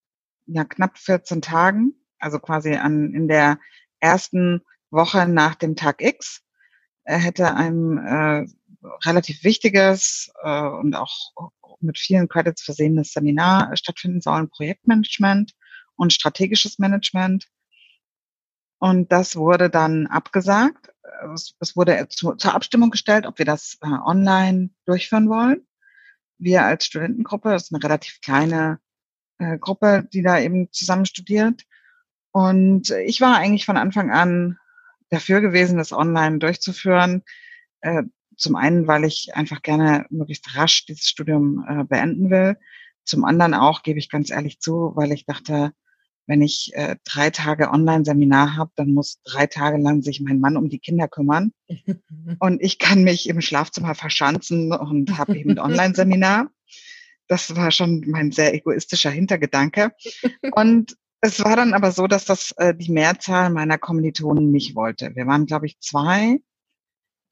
[0.45, 3.59] ja, knapp 14 Tagen, also quasi an, in der
[3.99, 6.43] ersten Woche nach dem Tag X.
[7.03, 8.45] Hätte ein äh,
[9.05, 11.31] relativ wichtiges äh, und auch
[11.79, 15.53] mit vielen Credits versehenes Seminar stattfinden sollen, Projektmanagement
[15.95, 17.47] und strategisches Management.
[18.79, 20.91] Und das wurde dann abgesagt.
[21.33, 25.65] Es, es wurde zu, zur Abstimmung gestellt, ob wir das äh, online durchführen wollen.
[26.37, 28.79] Wir als Studentengruppe, das ist eine relativ kleine
[29.39, 31.63] äh, Gruppe, die da eben zusammen studiert.
[32.31, 34.59] Und ich war eigentlich von Anfang an
[35.09, 37.23] dafür gewesen, das online durchzuführen.
[37.81, 38.03] Äh,
[38.37, 42.57] zum einen, weil ich einfach gerne möglichst rasch dieses Studium äh, beenden will.
[43.03, 45.73] Zum anderen auch, gebe ich ganz ehrlich zu, weil ich dachte,
[46.27, 50.57] wenn ich äh, drei Tage Online-Seminar habe, dann muss drei Tage lang sich mein Mann
[50.57, 51.53] um die Kinder kümmern.
[52.39, 56.49] Und ich kann mich im Schlafzimmer verschanzen und habe eben ein Online-Seminar.
[57.27, 59.91] Das war schon mein sehr egoistischer Hintergedanke.
[60.51, 65.15] Und es war dann aber so, dass das äh, die Mehrzahl meiner Kommilitonen nicht wollte.
[65.15, 66.39] Wir waren, glaube ich, zwei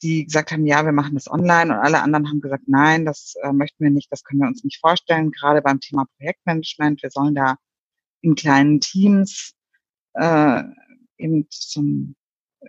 [0.02, 3.36] die gesagt haben, ja, wir machen das online und alle anderen haben gesagt, nein, das
[3.42, 7.02] äh, möchten wir nicht, das können wir uns nicht vorstellen, gerade beim Thema Projektmanagement.
[7.02, 7.58] Wir sollen da
[8.22, 9.54] in kleinen Teams
[10.14, 10.64] äh,
[11.18, 12.16] eben zum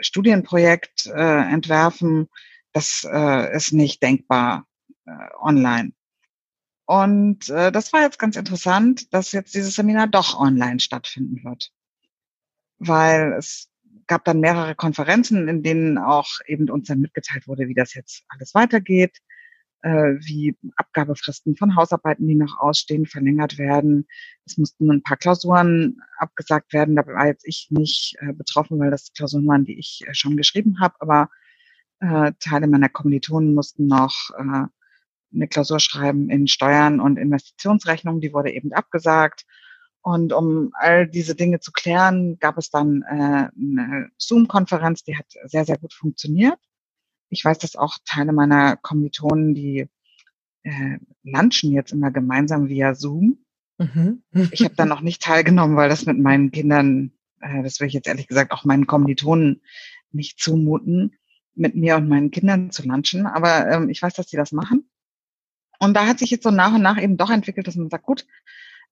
[0.01, 2.29] Studienprojekt äh, entwerfen.
[2.73, 4.67] Das äh, ist nicht denkbar
[5.07, 5.93] äh, online.
[6.85, 11.73] Und äh, das war jetzt ganz interessant, dass jetzt dieses Seminar doch online stattfinden wird.
[12.79, 13.69] Weil es
[14.07, 18.25] gab dann mehrere Konferenzen, in denen auch eben uns dann mitgeteilt wurde, wie das jetzt
[18.29, 19.19] alles weitergeht,
[19.83, 24.07] äh, wie Abgabefristen von Hausarbeiten, die noch ausstehen, verlängert werden.
[24.45, 26.97] Es mussten ein paar Klausuren abgesagt werden.
[26.97, 30.37] Da war jetzt ich nicht äh, betroffen, weil das Klausuren waren, die ich äh, schon
[30.37, 31.31] geschrieben habe, aber
[32.01, 34.67] äh, Teile meiner Kommilitonen mussten noch äh,
[35.35, 39.45] eine Klausur schreiben in Steuern und Investitionsrechnungen, die wurde eben abgesagt.
[40.07, 45.27] Und um all diese Dinge zu klären, gab es dann äh, eine Zoom-Konferenz, die hat
[45.47, 46.61] sehr, sehr gut funktioniert.
[47.29, 49.89] Ich weiß, dass auch Teile meiner Kommilitonen, die
[50.63, 53.45] äh, lunchen jetzt immer gemeinsam via Zoom.
[53.79, 54.23] Mhm.
[54.53, 57.95] Ich habe da noch nicht teilgenommen, weil das mit meinen Kindern, äh, das will ich
[57.95, 59.61] jetzt ehrlich gesagt auch meinen Kommilitonen
[60.13, 61.17] nicht zumuten,
[61.57, 63.27] mit mir und meinen Kindern zu lunchen.
[63.27, 64.89] Aber ähm, ich weiß, dass die das machen.
[65.81, 68.05] Und da hat sich jetzt so nach und nach eben doch entwickelt, dass man sagt,
[68.05, 68.25] gut,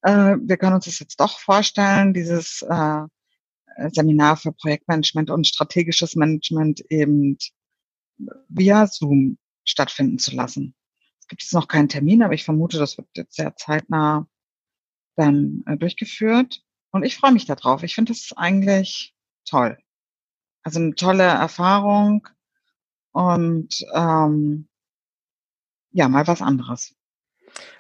[0.05, 3.03] äh, wir können uns das jetzt doch vorstellen, dieses äh,
[3.91, 7.39] Seminar für Projektmanagement und strategisches Management eben
[8.49, 10.75] via Zoom stattfinden zu lassen.
[11.21, 14.29] Es gibt jetzt noch keinen Termin, aber ich vermute, das wird jetzt sehr zeitnah
[15.17, 16.63] dann äh, durchgeführt.
[16.91, 17.83] Und ich freue mich darauf.
[17.83, 19.15] Ich finde das eigentlich
[19.47, 19.79] toll.
[20.63, 22.29] Also eine tolle Erfahrung
[23.13, 24.69] und ähm,
[25.93, 26.95] ja, mal was anderes.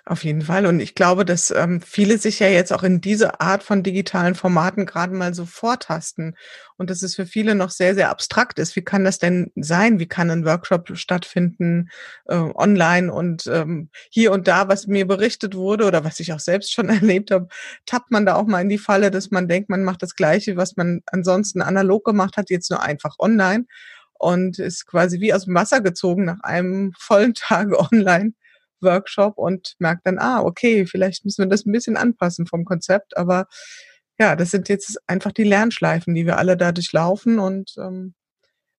[0.06, 0.66] Auf jeden Fall.
[0.66, 4.34] Und ich glaube, dass ähm, viele sich ja jetzt auch in diese Art von digitalen
[4.34, 6.36] Formaten gerade mal so vortasten
[6.76, 8.76] und dass es für viele noch sehr, sehr abstrakt ist.
[8.76, 9.98] Wie kann das denn sein?
[9.98, 11.88] Wie kann ein Workshop stattfinden
[12.26, 13.10] äh, online?
[13.12, 16.88] Und ähm, hier und da, was mir berichtet wurde oder was ich auch selbst schon
[16.90, 17.48] erlebt habe,
[17.86, 20.58] tappt man da auch mal in die Falle, dass man denkt, man macht das Gleiche,
[20.58, 23.64] was man ansonsten analog gemacht hat, jetzt nur einfach online
[24.18, 28.34] und ist quasi wie aus dem Wasser gezogen nach einem vollen Tag online
[28.84, 33.16] Workshop und merkt dann, ah, okay, vielleicht müssen wir das ein bisschen anpassen vom Konzept,
[33.16, 33.46] aber
[34.18, 38.14] ja, das sind jetzt einfach die Lernschleifen, die wir alle dadurch laufen und ähm,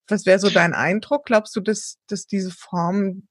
[0.08, 1.26] was wäre so dein Eindruck?
[1.26, 3.28] Glaubst du, dass, dass diese Form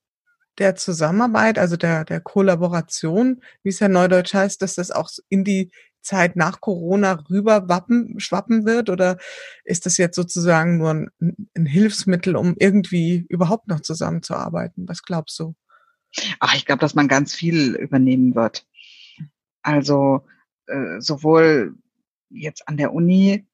[0.59, 5.45] der Zusammenarbeit, also der, der Kollaboration, wie es ja neudeutsch heißt, dass das auch in
[5.45, 5.71] die
[6.03, 8.91] Zeit nach Corona rüber wappen, schwappen wird?
[8.91, 9.19] Oder
[9.65, 11.09] ist das jetzt sozusagen nur ein,
[11.57, 14.87] ein Hilfsmittel, um irgendwie überhaupt noch zusammenzuarbeiten?
[14.89, 15.55] Was glaubst du?
[16.41, 18.67] Ach, ich glaube, dass man ganz viel übernehmen wird.
[19.63, 20.27] Also
[20.67, 21.75] äh, sowohl
[22.31, 23.47] jetzt an der Uni,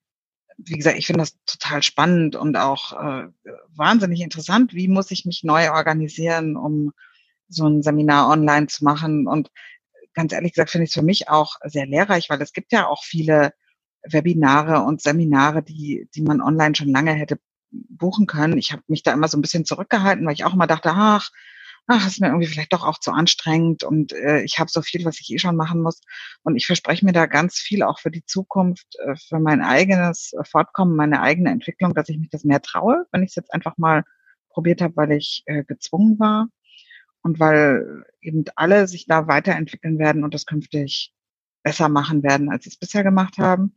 [0.59, 3.29] wie gesagt, ich finde das total spannend und auch äh,
[3.75, 4.75] wahnsinnig interessant.
[4.75, 6.93] Wie muss ich mich neu organisieren, um
[7.49, 9.27] so ein Seminar online zu machen?
[9.27, 9.51] Und
[10.13, 12.87] ganz ehrlich gesagt finde ich es für mich auch sehr lehrreich, weil es gibt ja
[12.87, 13.53] auch viele
[14.03, 17.39] Webinare und Seminare, die, die man online schon lange hätte
[17.71, 18.59] buchen können.
[18.59, 21.31] Ich habe mich da immer so ein bisschen zurückgehalten, weil ich auch immer dachte, ach,
[21.87, 25.05] ach, ist mir irgendwie vielleicht doch auch zu anstrengend und äh, ich habe so viel,
[25.05, 26.01] was ich eh schon machen muss.
[26.43, 30.33] Und ich verspreche mir da ganz viel auch für die Zukunft, äh, für mein eigenes
[30.49, 33.77] Fortkommen, meine eigene Entwicklung, dass ich mich das mehr traue, wenn ich es jetzt einfach
[33.79, 34.05] mal
[34.51, 36.49] probiert habe, weil ich äh, gezwungen war
[37.23, 41.13] und weil eben alle sich da weiterentwickeln werden und das künftig
[41.63, 43.75] besser machen werden, als sie es bisher gemacht haben.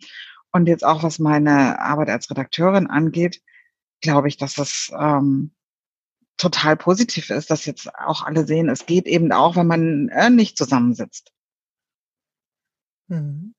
[0.51, 3.41] Und jetzt auch, was meine Arbeit als Redakteurin angeht,
[4.01, 5.51] glaube ich, dass es ähm,
[6.37, 10.29] total positiv ist, dass jetzt auch alle sehen, es geht eben auch, wenn man äh,
[10.29, 11.31] nicht zusammensitzt.
[13.07, 13.53] Mhm.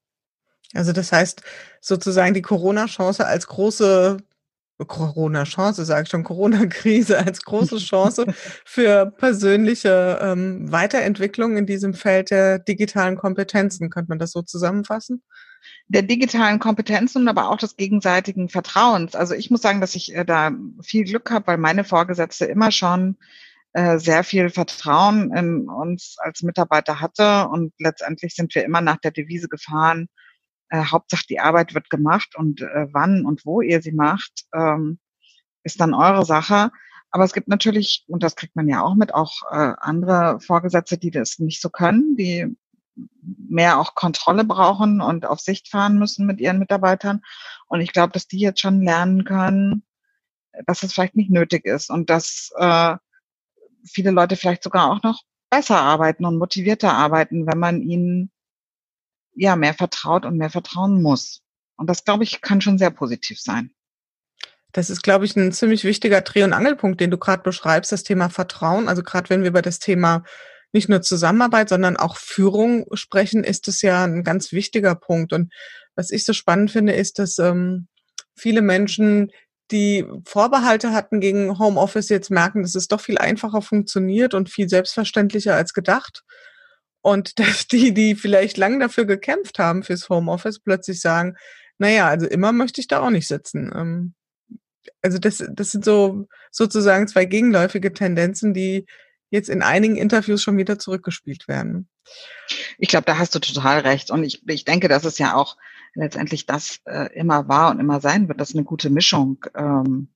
[0.74, 1.42] Also das heißt
[1.80, 4.18] sozusagen die Corona-Chance als große
[4.78, 8.26] Corona-Chance, sage ich schon, Corona-Krise als große Chance
[8.64, 13.88] für persönliche ähm, Weiterentwicklung in diesem Feld der digitalen Kompetenzen.
[13.88, 15.22] Könnte man das so zusammenfassen?
[15.88, 19.14] Der digitalen Kompetenzen, aber auch des gegenseitigen Vertrauens.
[19.14, 22.70] Also ich muss sagen, dass ich äh, da viel Glück habe, weil meine Vorgesetzte immer
[22.70, 23.16] schon
[23.72, 28.98] äh, sehr viel Vertrauen in uns als Mitarbeiter hatte und letztendlich sind wir immer nach
[28.98, 30.08] der Devise gefahren,
[30.70, 34.98] äh, Hauptsache die Arbeit wird gemacht und äh, wann und wo ihr sie macht, ähm,
[35.64, 36.70] ist dann eure Sache.
[37.10, 40.98] Aber es gibt natürlich, und das kriegt man ja auch mit, auch äh, andere Vorgesetzte,
[40.98, 42.56] die das nicht so können, die
[43.22, 47.22] mehr auch Kontrolle brauchen und auf Sicht fahren müssen mit ihren Mitarbeitern.
[47.66, 49.84] Und ich glaube, dass die jetzt schon lernen können,
[50.66, 52.96] dass es vielleicht nicht nötig ist und dass äh,
[53.84, 58.30] viele Leute vielleicht sogar auch noch besser arbeiten und motivierter arbeiten, wenn man ihnen
[59.34, 61.42] ja, mehr vertraut und mehr vertrauen muss.
[61.76, 63.72] Und das, glaube ich, kann schon sehr positiv sein.
[64.72, 68.02] Das ist, glaube ich, ein ziemlich wichtiger Dreh- und Angelpunkt, den du gerade beschreibst, das
[68.02, 68.88] Thema Vertrauen.
[68.88, 70.24] Also gerade wenn wir über das Thema
[70.74, 75.32] nicht nur Zusammenarbeit, sondern auch Führung sprechen, ist es ja ein ganz wichtiger Punkt.
[75.32, 75.52] Und
[75.94, 77.86] was ich so spannend finde, ist, dass ähm,
[78.36, 79.30] viele Menschen,
[79.70, 84.68] die Vorbehalte hatten gegen Homeoffice, jetzt merken, dass es doch viel einfacher funktioniert und viel
[84.68, 86.22] selbstverständlicher als gedacht.
[87.00, 91.36] Und dass die, die vielleicht lang dafür gekämpft haben fürs Homeoffice, plötzlich sagen,
[91.78, 93.72] naja, also immer möchte ich da auch nicht sitzen.
[93.74, 94.14] Ähm,
[95.02, 98.86] also das, das sind so sozusagen zwei gegenläufige Tendenzen, die
[99.30, 101.88] jetzt in einigen Interviews schon wieder zurückgespielt werden.
[102.78, 104.10] Ich glaube, da hast du total recht.
[104.10, 105.56] Und ich, ich denke, dass es ja auch
[105.94, 110.08] letztendlich das äh, immer war und immer sein wird, dass eine gute Mischung ähm,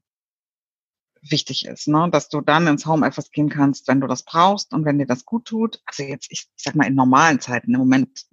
[1.23, 2.09] wichtig ist, ne?
[2.11, 5.25] dass du dann ins Homeoffice gehen kannst, wenn du das brauchst und wenn dir das
[5.25, 5.81] gut tut.
[5.87, 8.27] Also jetzt, ich, ich sag mal, in normalen Zeiten, im Moment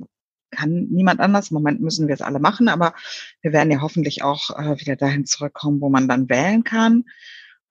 [0.52, 2.94] kann niemand anders, im Moment müssen wir es alle machen, aber
[3.42, 7.06] wir werden ja hoffentlich auch äh, wieder dahin zurückkommen, wo man dann wählen kann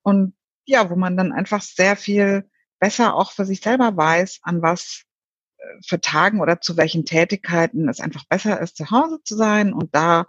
[0.02, 0.34] und
[0.66, 5.04] ja, wo man dann einfach sehr viel besser auch für sich selber weiß, an was
[5.58, 9.72] äh, für Tagen oder zu welchen Tätigkeiten es einfach besser ist, zu Hause zu sein
[9.72, 10.26] und da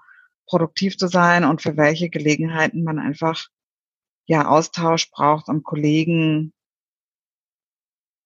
[0.47, 3.47] produktiv zu sein und für welche Gelegenheiten man einfach
[4.25, 6.53] ja Austausch braucht und Kollegen.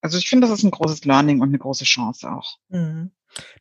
[0.01, 2.57] Also ich finde, das ist ein großes Learning und eine große Chance auch.
[2.69, 3.11] Mhm.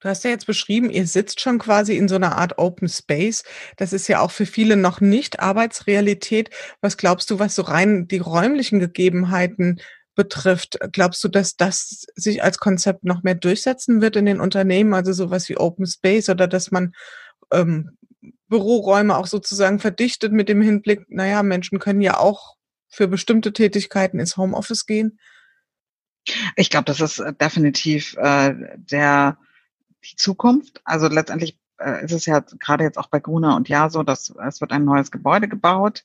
[0.01, 3.45] Du hast ja jetzt beschrieben, ihr sitzt schon quasi in so einer Art Open Space.
[3.77, 6.51] Das ist ja auch für viele noch nicht Arbeitsrealität.
[6.81, 9.81] Was glaubst du, was so rein die räumlichen Gegebenheiten
[10.19, 10.81] betrifft?
[10.91, 14.93] Glaubst du, dass das sich als Konzept noch mehr durchsetzen wird in den Unternehmen?
[14.93, 16.93] Also sowas wie Open Space oder dass man
[17.53, 17.97] ähm,
[18.49, 22.57] Büroräume auch sozusagen verdichtet mit dem Hinblick, naja, Menschen können ja auch
[22.89, 25.21] für bestimmte Tätigkeiten ins Homeoffice gehen?
[26.57, 29.39] Ich glaube, das ist äh, definitiv äh, der
[30.05, 30.81] die Zukunft.
[30.85, 34.35] Also letztendlich äh, ist es ja gerade jetzt auch bei Gruner und Ja so, dass
[34.49, 36.05] es wird ein neues Gebäude gebaut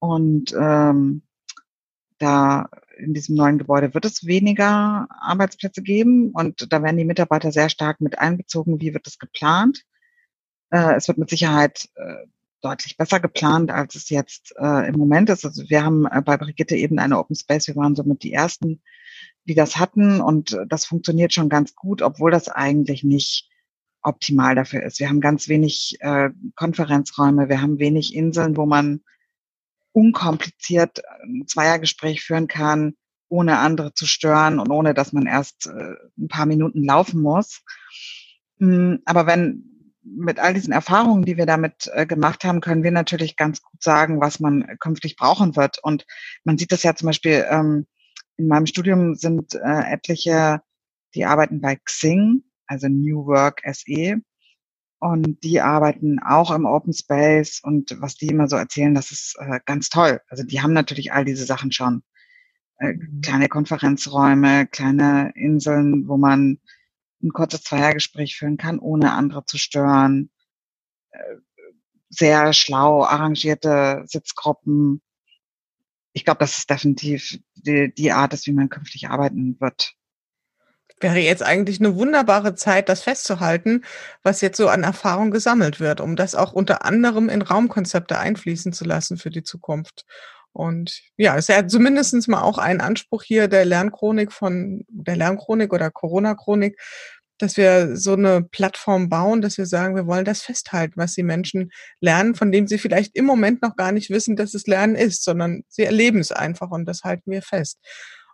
[0.00, 1.22] und ähm,
[2.18, 7.52] da in diesem neuen Gebäude wird es weniger Arbeitsplätze geben und da werden die Mitarbeiter
[7.52, 8.80] sehr stark mit einbezogen.
[8.80, 9.82] Wie wird es geplant?
[10.70, 12.26] Äh, es wird mit Sicherheit äh,
[12.60, 15.44] deutlich besser geplant, als es jetzt äh, im Moment ist.
[15.44, 17.66] Also wir haben äh, bei Brigitte eben eine Open Space.
[17.68, 18.82] Wir waren somit die ersten,
[19.44, 23.50] die das hatten und das funktioniert schon ganz gut, obwohl das eigentlich nicht
[24.02, 25.00] optimal dafür ist.
[25.00, 29.02] Wir haben ganz wenig äh, Konferenzräume, wir haben wenig Inseln, wo man
[29.94, 32.94] unkompliziert ein Zweiergespräch führen kann,
[33.28, 37.62] ohne andere zu stören und ohne dass man erst äh, ein paar Minuten laufen muss.
[38.58, 39.70] Hm, aber wenn
[40.02, 43.82] mit all diesen Erfahrungen, die wir damit äh, gemacht haben, können wir natürlich ganz gut
[43.82, 45.78] sagen, was man künftig brauchen wird.
[45.82, 46.04] Und
[46.44, 47.86] man sieht das ja zum Beispiel, ähm,
[48.36, 50.60] in meinem Studium sind äh, etliche,
[51.14, 54.20] die arbeiten bei Xing, also New Work SE.
[54.98, 59.36] Und die arbeiten auch im Open Space und was die immer so erzählen, das ist
[59.38, 60.20] äh, ganz toll.
[60.28, 62.02] Also die haben natürlich all diese Sachen schon.
[62.78, 63.20] Äh, mhm.
[63.22, 66.58] kleine Konferenzräume, kleine Inseln, wo man
[67.22, 70.30] ein kurzes Zweiergespräch führen kann, ohne andere zu stören.
[71.10, 71.36] Äh,
[72.10, 75.02] sehr schlau arrangierte Sitzgruppen.
[76.12, 79.94] Ich glaube, das ist definitiv die, die Art ist, wie man künftig arbeiten wird.
[81.00, 83.84] Wäre jetzt eigentlich eine wunderbare Zeit, das festzuhalten,
[84.22, 88.72] was jetzt so an Erfahrung gesammelt wird, um das auch unter anderem in Raumkonzepte einfließen
[88.72, 90.04] zu lassen für die Zukunft.
[90.52, 95.72] Und ja, ist ja zumindestens mal auch ein Anspruch hier der Lernchronik von der Lernchronik
[95.72, 96.78] oder Corona-Chronik,
[97.38, 101.24] dass wir so eine Plattform bauen, dass wir sagen, wir wollen das festhalten, was die
[101.24, 104.94] Menschen lernen, von dem sie vielleicht im Moment noch gar nicht wissen, dass es Lernen
[104.94, 107.80] ist, sondern sie erleben es einfach und das halten wir fest.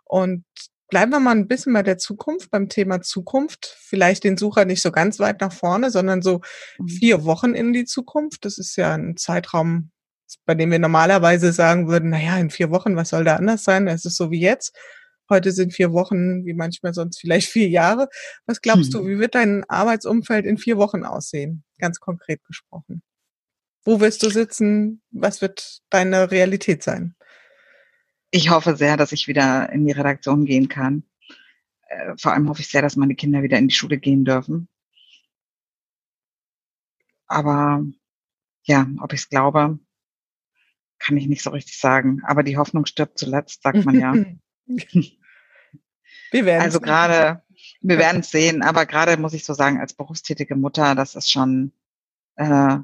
[0.05, 0.45] Und
[0.91, 3.75] bleiben wir mal ein bisschen bei der Zukunft, beim Thema Zukunft.
[3.79, 6.41] Vielleicht den Sucher nicht so ganz weit nach vorne, sondern so
[6.77, 6.87] mhm.
[6.87, 8.45] vier Wochen in die Zukunft.
[8.45, 9.89] Das ist ja ein Zeitraum,
[10.45, 13.63] bei dem wir normalerweise sagen würden, na ja, in vier Wochen, was soll da anders
[13.63, 13.87] sein?
[13.87, 14.77] Es ist so wie jetzt.
[15.29, 18.09] Heute sind vier Wochen, wie manchmal sonst vielleicht vier Jahre.
[18.45, 19.01] Was glaubst hm.
[19.01, 21.63] du, wie wird dein Arbeitsumfeld in vier Wochen aussehen?
[21.79, 23.01] Ganz konkret gesprochen.
[23.85, 25.01] Wo wirst du sitzen?
[25.09, 27.15] Was wird deine Realität sein?
[28.31, 31.03] Ich hoffe sehr, dass ich wieder in die Redaktion gehen kann.
[31.87, 34.69] Äh, vor allem hoffe ich sehr, dass meine Kinder wieder in die Schule gehen dürfen.
[37.27, 37.83] Aber
[38.63, 39.79] ja, ob ich es glaube,
[40.99, 42.21] kann ich nicht so richtig sagen.
[42.25, 44.13] Aber die Hoffnung stirbt zuletzt, sagt man ja.
[46.31, 47.43] wir werden also gerade,
[47.81, 51.29] wir werden es sehen, aber gerade muss ich so sagen, als berufstätige Mutter, das ist
[51.31, 51.73] schon
[52.35, 52.77] äh,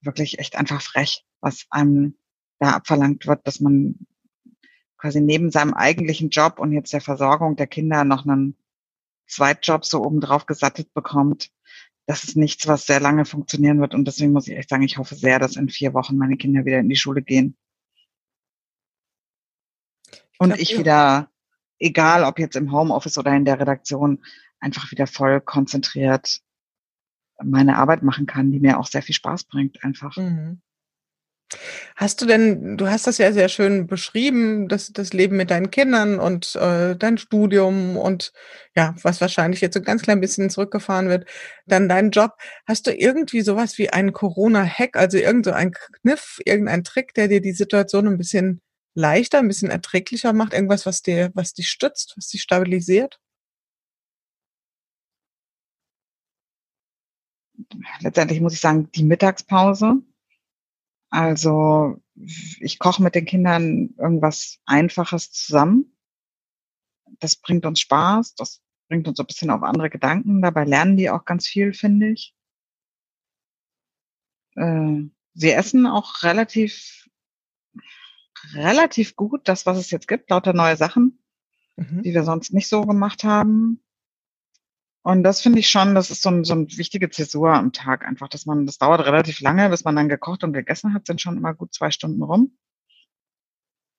[0.00, 2.16] wirklich echt einfach frech, was einem
[2.58, 4.06] da abverlangt wird, dass man
[4.98, 8.56] quasi neben seinem eigentlichen Job und jetzt der Versorgung der Kinder noch einen
[9.26, 11.50] Zweitjob so obendrauf gesattelt bekommt.
[12.06, 13.94] Das ist nichts, was sehr lange funktionieren wird.
[13.94, 16.64] Und deswegen muss ich echt sagen, ich hoffe sehr, dass in vier Wochen meine Kinder
[16.64, 17.56] wieder in die Schule gehen.
[20.38, 21.30] Und ich, ich wieder,
[21.78, 24.22] egal ob jetzt im Homeoffice oder in der Redaktion,
[24.60, 26.40] einfach wieder voll konzentriert
[27.42, 30.16] meine Arbeit machen kann, die mir auch sehr viel Spaß bringt, einfach.
[30.16, 30.60] Mhm.
[31.94, 35.70] Hast du denn, du hast das ja sehr schön beschrieben, das, das Leben mit deinen
[35.70, 38.32] Kindern und äh, dein Studium und
[38.74, 41.28] ja, was wahrscheinlich jetzt so ein ganz klein bisschen zurückgefahren wird,
[41.66, 42.32] dann dein Job.
[42.66, 47.40] Hast du irgendwie sowas wie einen Corona-Hack, also irgendein so Kniff, irgendein Trick, der dir
[47.40, 48.60] die Situation ein bisschen
[48.94, 50.52] leichter, ein bisschen erträglicher macht?
[50.52, 53.20] Irgendwas, was dir, was dich stützt, was dich stabilisiert?
[58.00, 60.02] Letztendlich muss ich sagen, die Mittagspause
[61.16, 61.96] also
[62.60, 65.96] ich koche mit den Kindern irgendwas Einfaches zusammen.
[67.20, 70.42] Das bringt uns Spaß, das bringt uns so ein bisschen auf andere Gedanken.
[70.42, 72.36] Dabei lernen die auch ganz viel, finde ich.
[74.56, 77.08] Äh, sie essen auch relativ,
[78.52, 81.22] relativ gut, das, was es jetzt gibt, lauter neue Sachen,
[81.76, 82.02] mhm.
[82.02, 83.82] die wir sonst nicht so gemacht haben.
[85.06, 88.04] Und das finde ich schon, das ist so, ein, so eine wichtige Zäsur am Tag
[88.04, 91.20] einfach, dass man, das dauert relativ lange, bis man dann gekocht und gegessen hat, sind
[91.20, 92.58] schon immer gut zwei Stunden rum.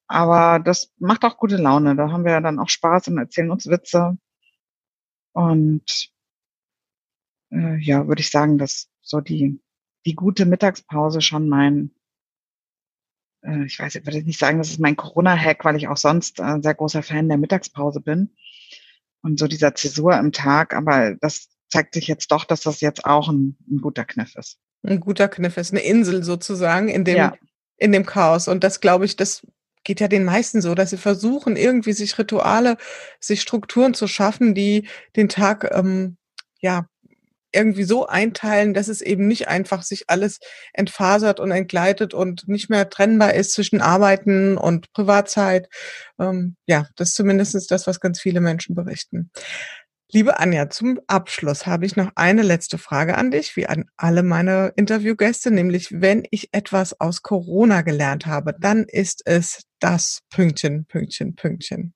[0.07, 1.95] Aber das macht auch gute Laune.
[1.95, 4.17] Da haben wir ja dann auch Spaß und erzählen uns Witze.
[5.31, 6.11] Und
[7.53, 9.61] äh, ja, würde ich sagen, dass so die,
[10.05, 11.91] die gute Mittagspause schon mein,
[13.43, 16.41] äh, ich weiß, ich würde nicht sagen, das ist mein Corona-Hack, weil ich auch sonst
[16.41, 18.35] ein sehr großer Fan der Mittagspause bin
[19.27, 20.73] und so dieser Zäsur im Tag.
[20.73, 24.57] Aber das zeigt sich jetzt doch, dass das jetzt auch ein, ein guter Kniff ist.
[24.83, 27.33] Ein guter Kniff ist eine Insel sozusagen in dem, ja.
[27.77, 28.47] in dem Chaos.
[28.47, 29.45] Und das glaube ich, das
[29.83, 32.77] geht ja den meisten so, dass sie versuchen, irgendwie sich Rituale,
[33.19, 36.17] sich Strukturen zu schaffen, die den Tag ähm,
[36.59, 36.87] ja
[37.57, 40.39] irgendwie so einteilen, dass es eben nicht einfach sich alles
[40.73, 45.67] entfasert und entgleitet und nicht mehr trennbar ist zwischen Arbeiten und Privatzeit.
[46.19, 49.31] Ähm, ja, das ist zumindest das, was ganz viele Menschen berichten.
[50.09, 54.23] Liebe Anja, zum Abschluss habe ich noch eine letzte Frage an dich, wie an alle
[54.23, 60.85] meine Interviewgäste, nämlich wenn ich etwas aus Corona gelernt habe, dann ist es das Pünktchen,
[60.85, 61.93] Pünktchen, Pünktchen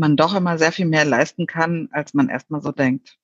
[0.00, 3.19] man doch immer sehr viel mehr leisten kann, als man erstmal so denkt.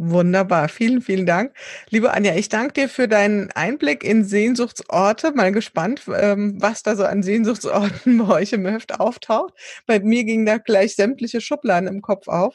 [0.00, 1.52] Wunderbar, vielen, vielen Dank.
[1.90, 5.32] Liebe Anja, ich danke dir für deinen Einblick in Sehnsuchtsorte.
[5.32, 9.54] Mal gespannt, ähm, was da so an Sehnsuchtsorten bei euch im Heft auftaucht.
[9.86, 12.54] Bei mir ging da gleich sämtliche Schubladen im Kopf auf.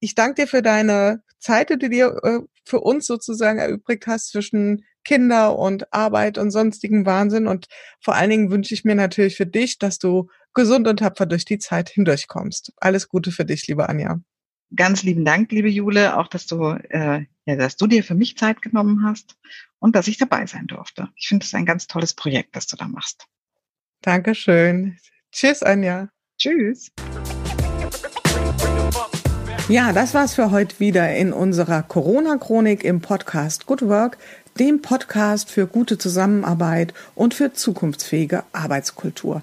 [0.00, 4.32] Ich danke dir für deine Zeit, die du dir äh, für uns sozusagen erübrigt hast
[4.32, 7.46] zwischen Kinder und Arbeit und sonstigen Wahnsinn.
[7.46, 7.68] Und
[8.02, 11.46] vor allen Dingen wünsche ich mir natürlich für dich, dass du gesund und tapfer durch
[11.46, 12.74] die Zeit hindurchkommst.
[12.76, 14.20] Alles Gute für dich, liebe Anja.
[14.74, 18.36] Ganz lieben Dank, liebe Jule, auch dass du, äh, ja, dass du dir für mich
[18.36, 19.36] Zeit genommen hast
[19.78, 21.08] und dass ich dabei sein durfte.
[21.14, 23.26] Ich finde es ein ganz tolles Projekt, das du da machst.
[24.02, 24.98] Dankeschön.
[25.30, 26.08] Tschüss, Anja.
[26.36, 26.90] Tschüss.
[29.68, 34.18] Ja, das war's für heute wieder in unserer Corona-Chronik im Podcast Good Work,
[34.58, 39.42] dem Podcast für gute Zusammenarbeit und für zukunftsfähige Arbeitskultur.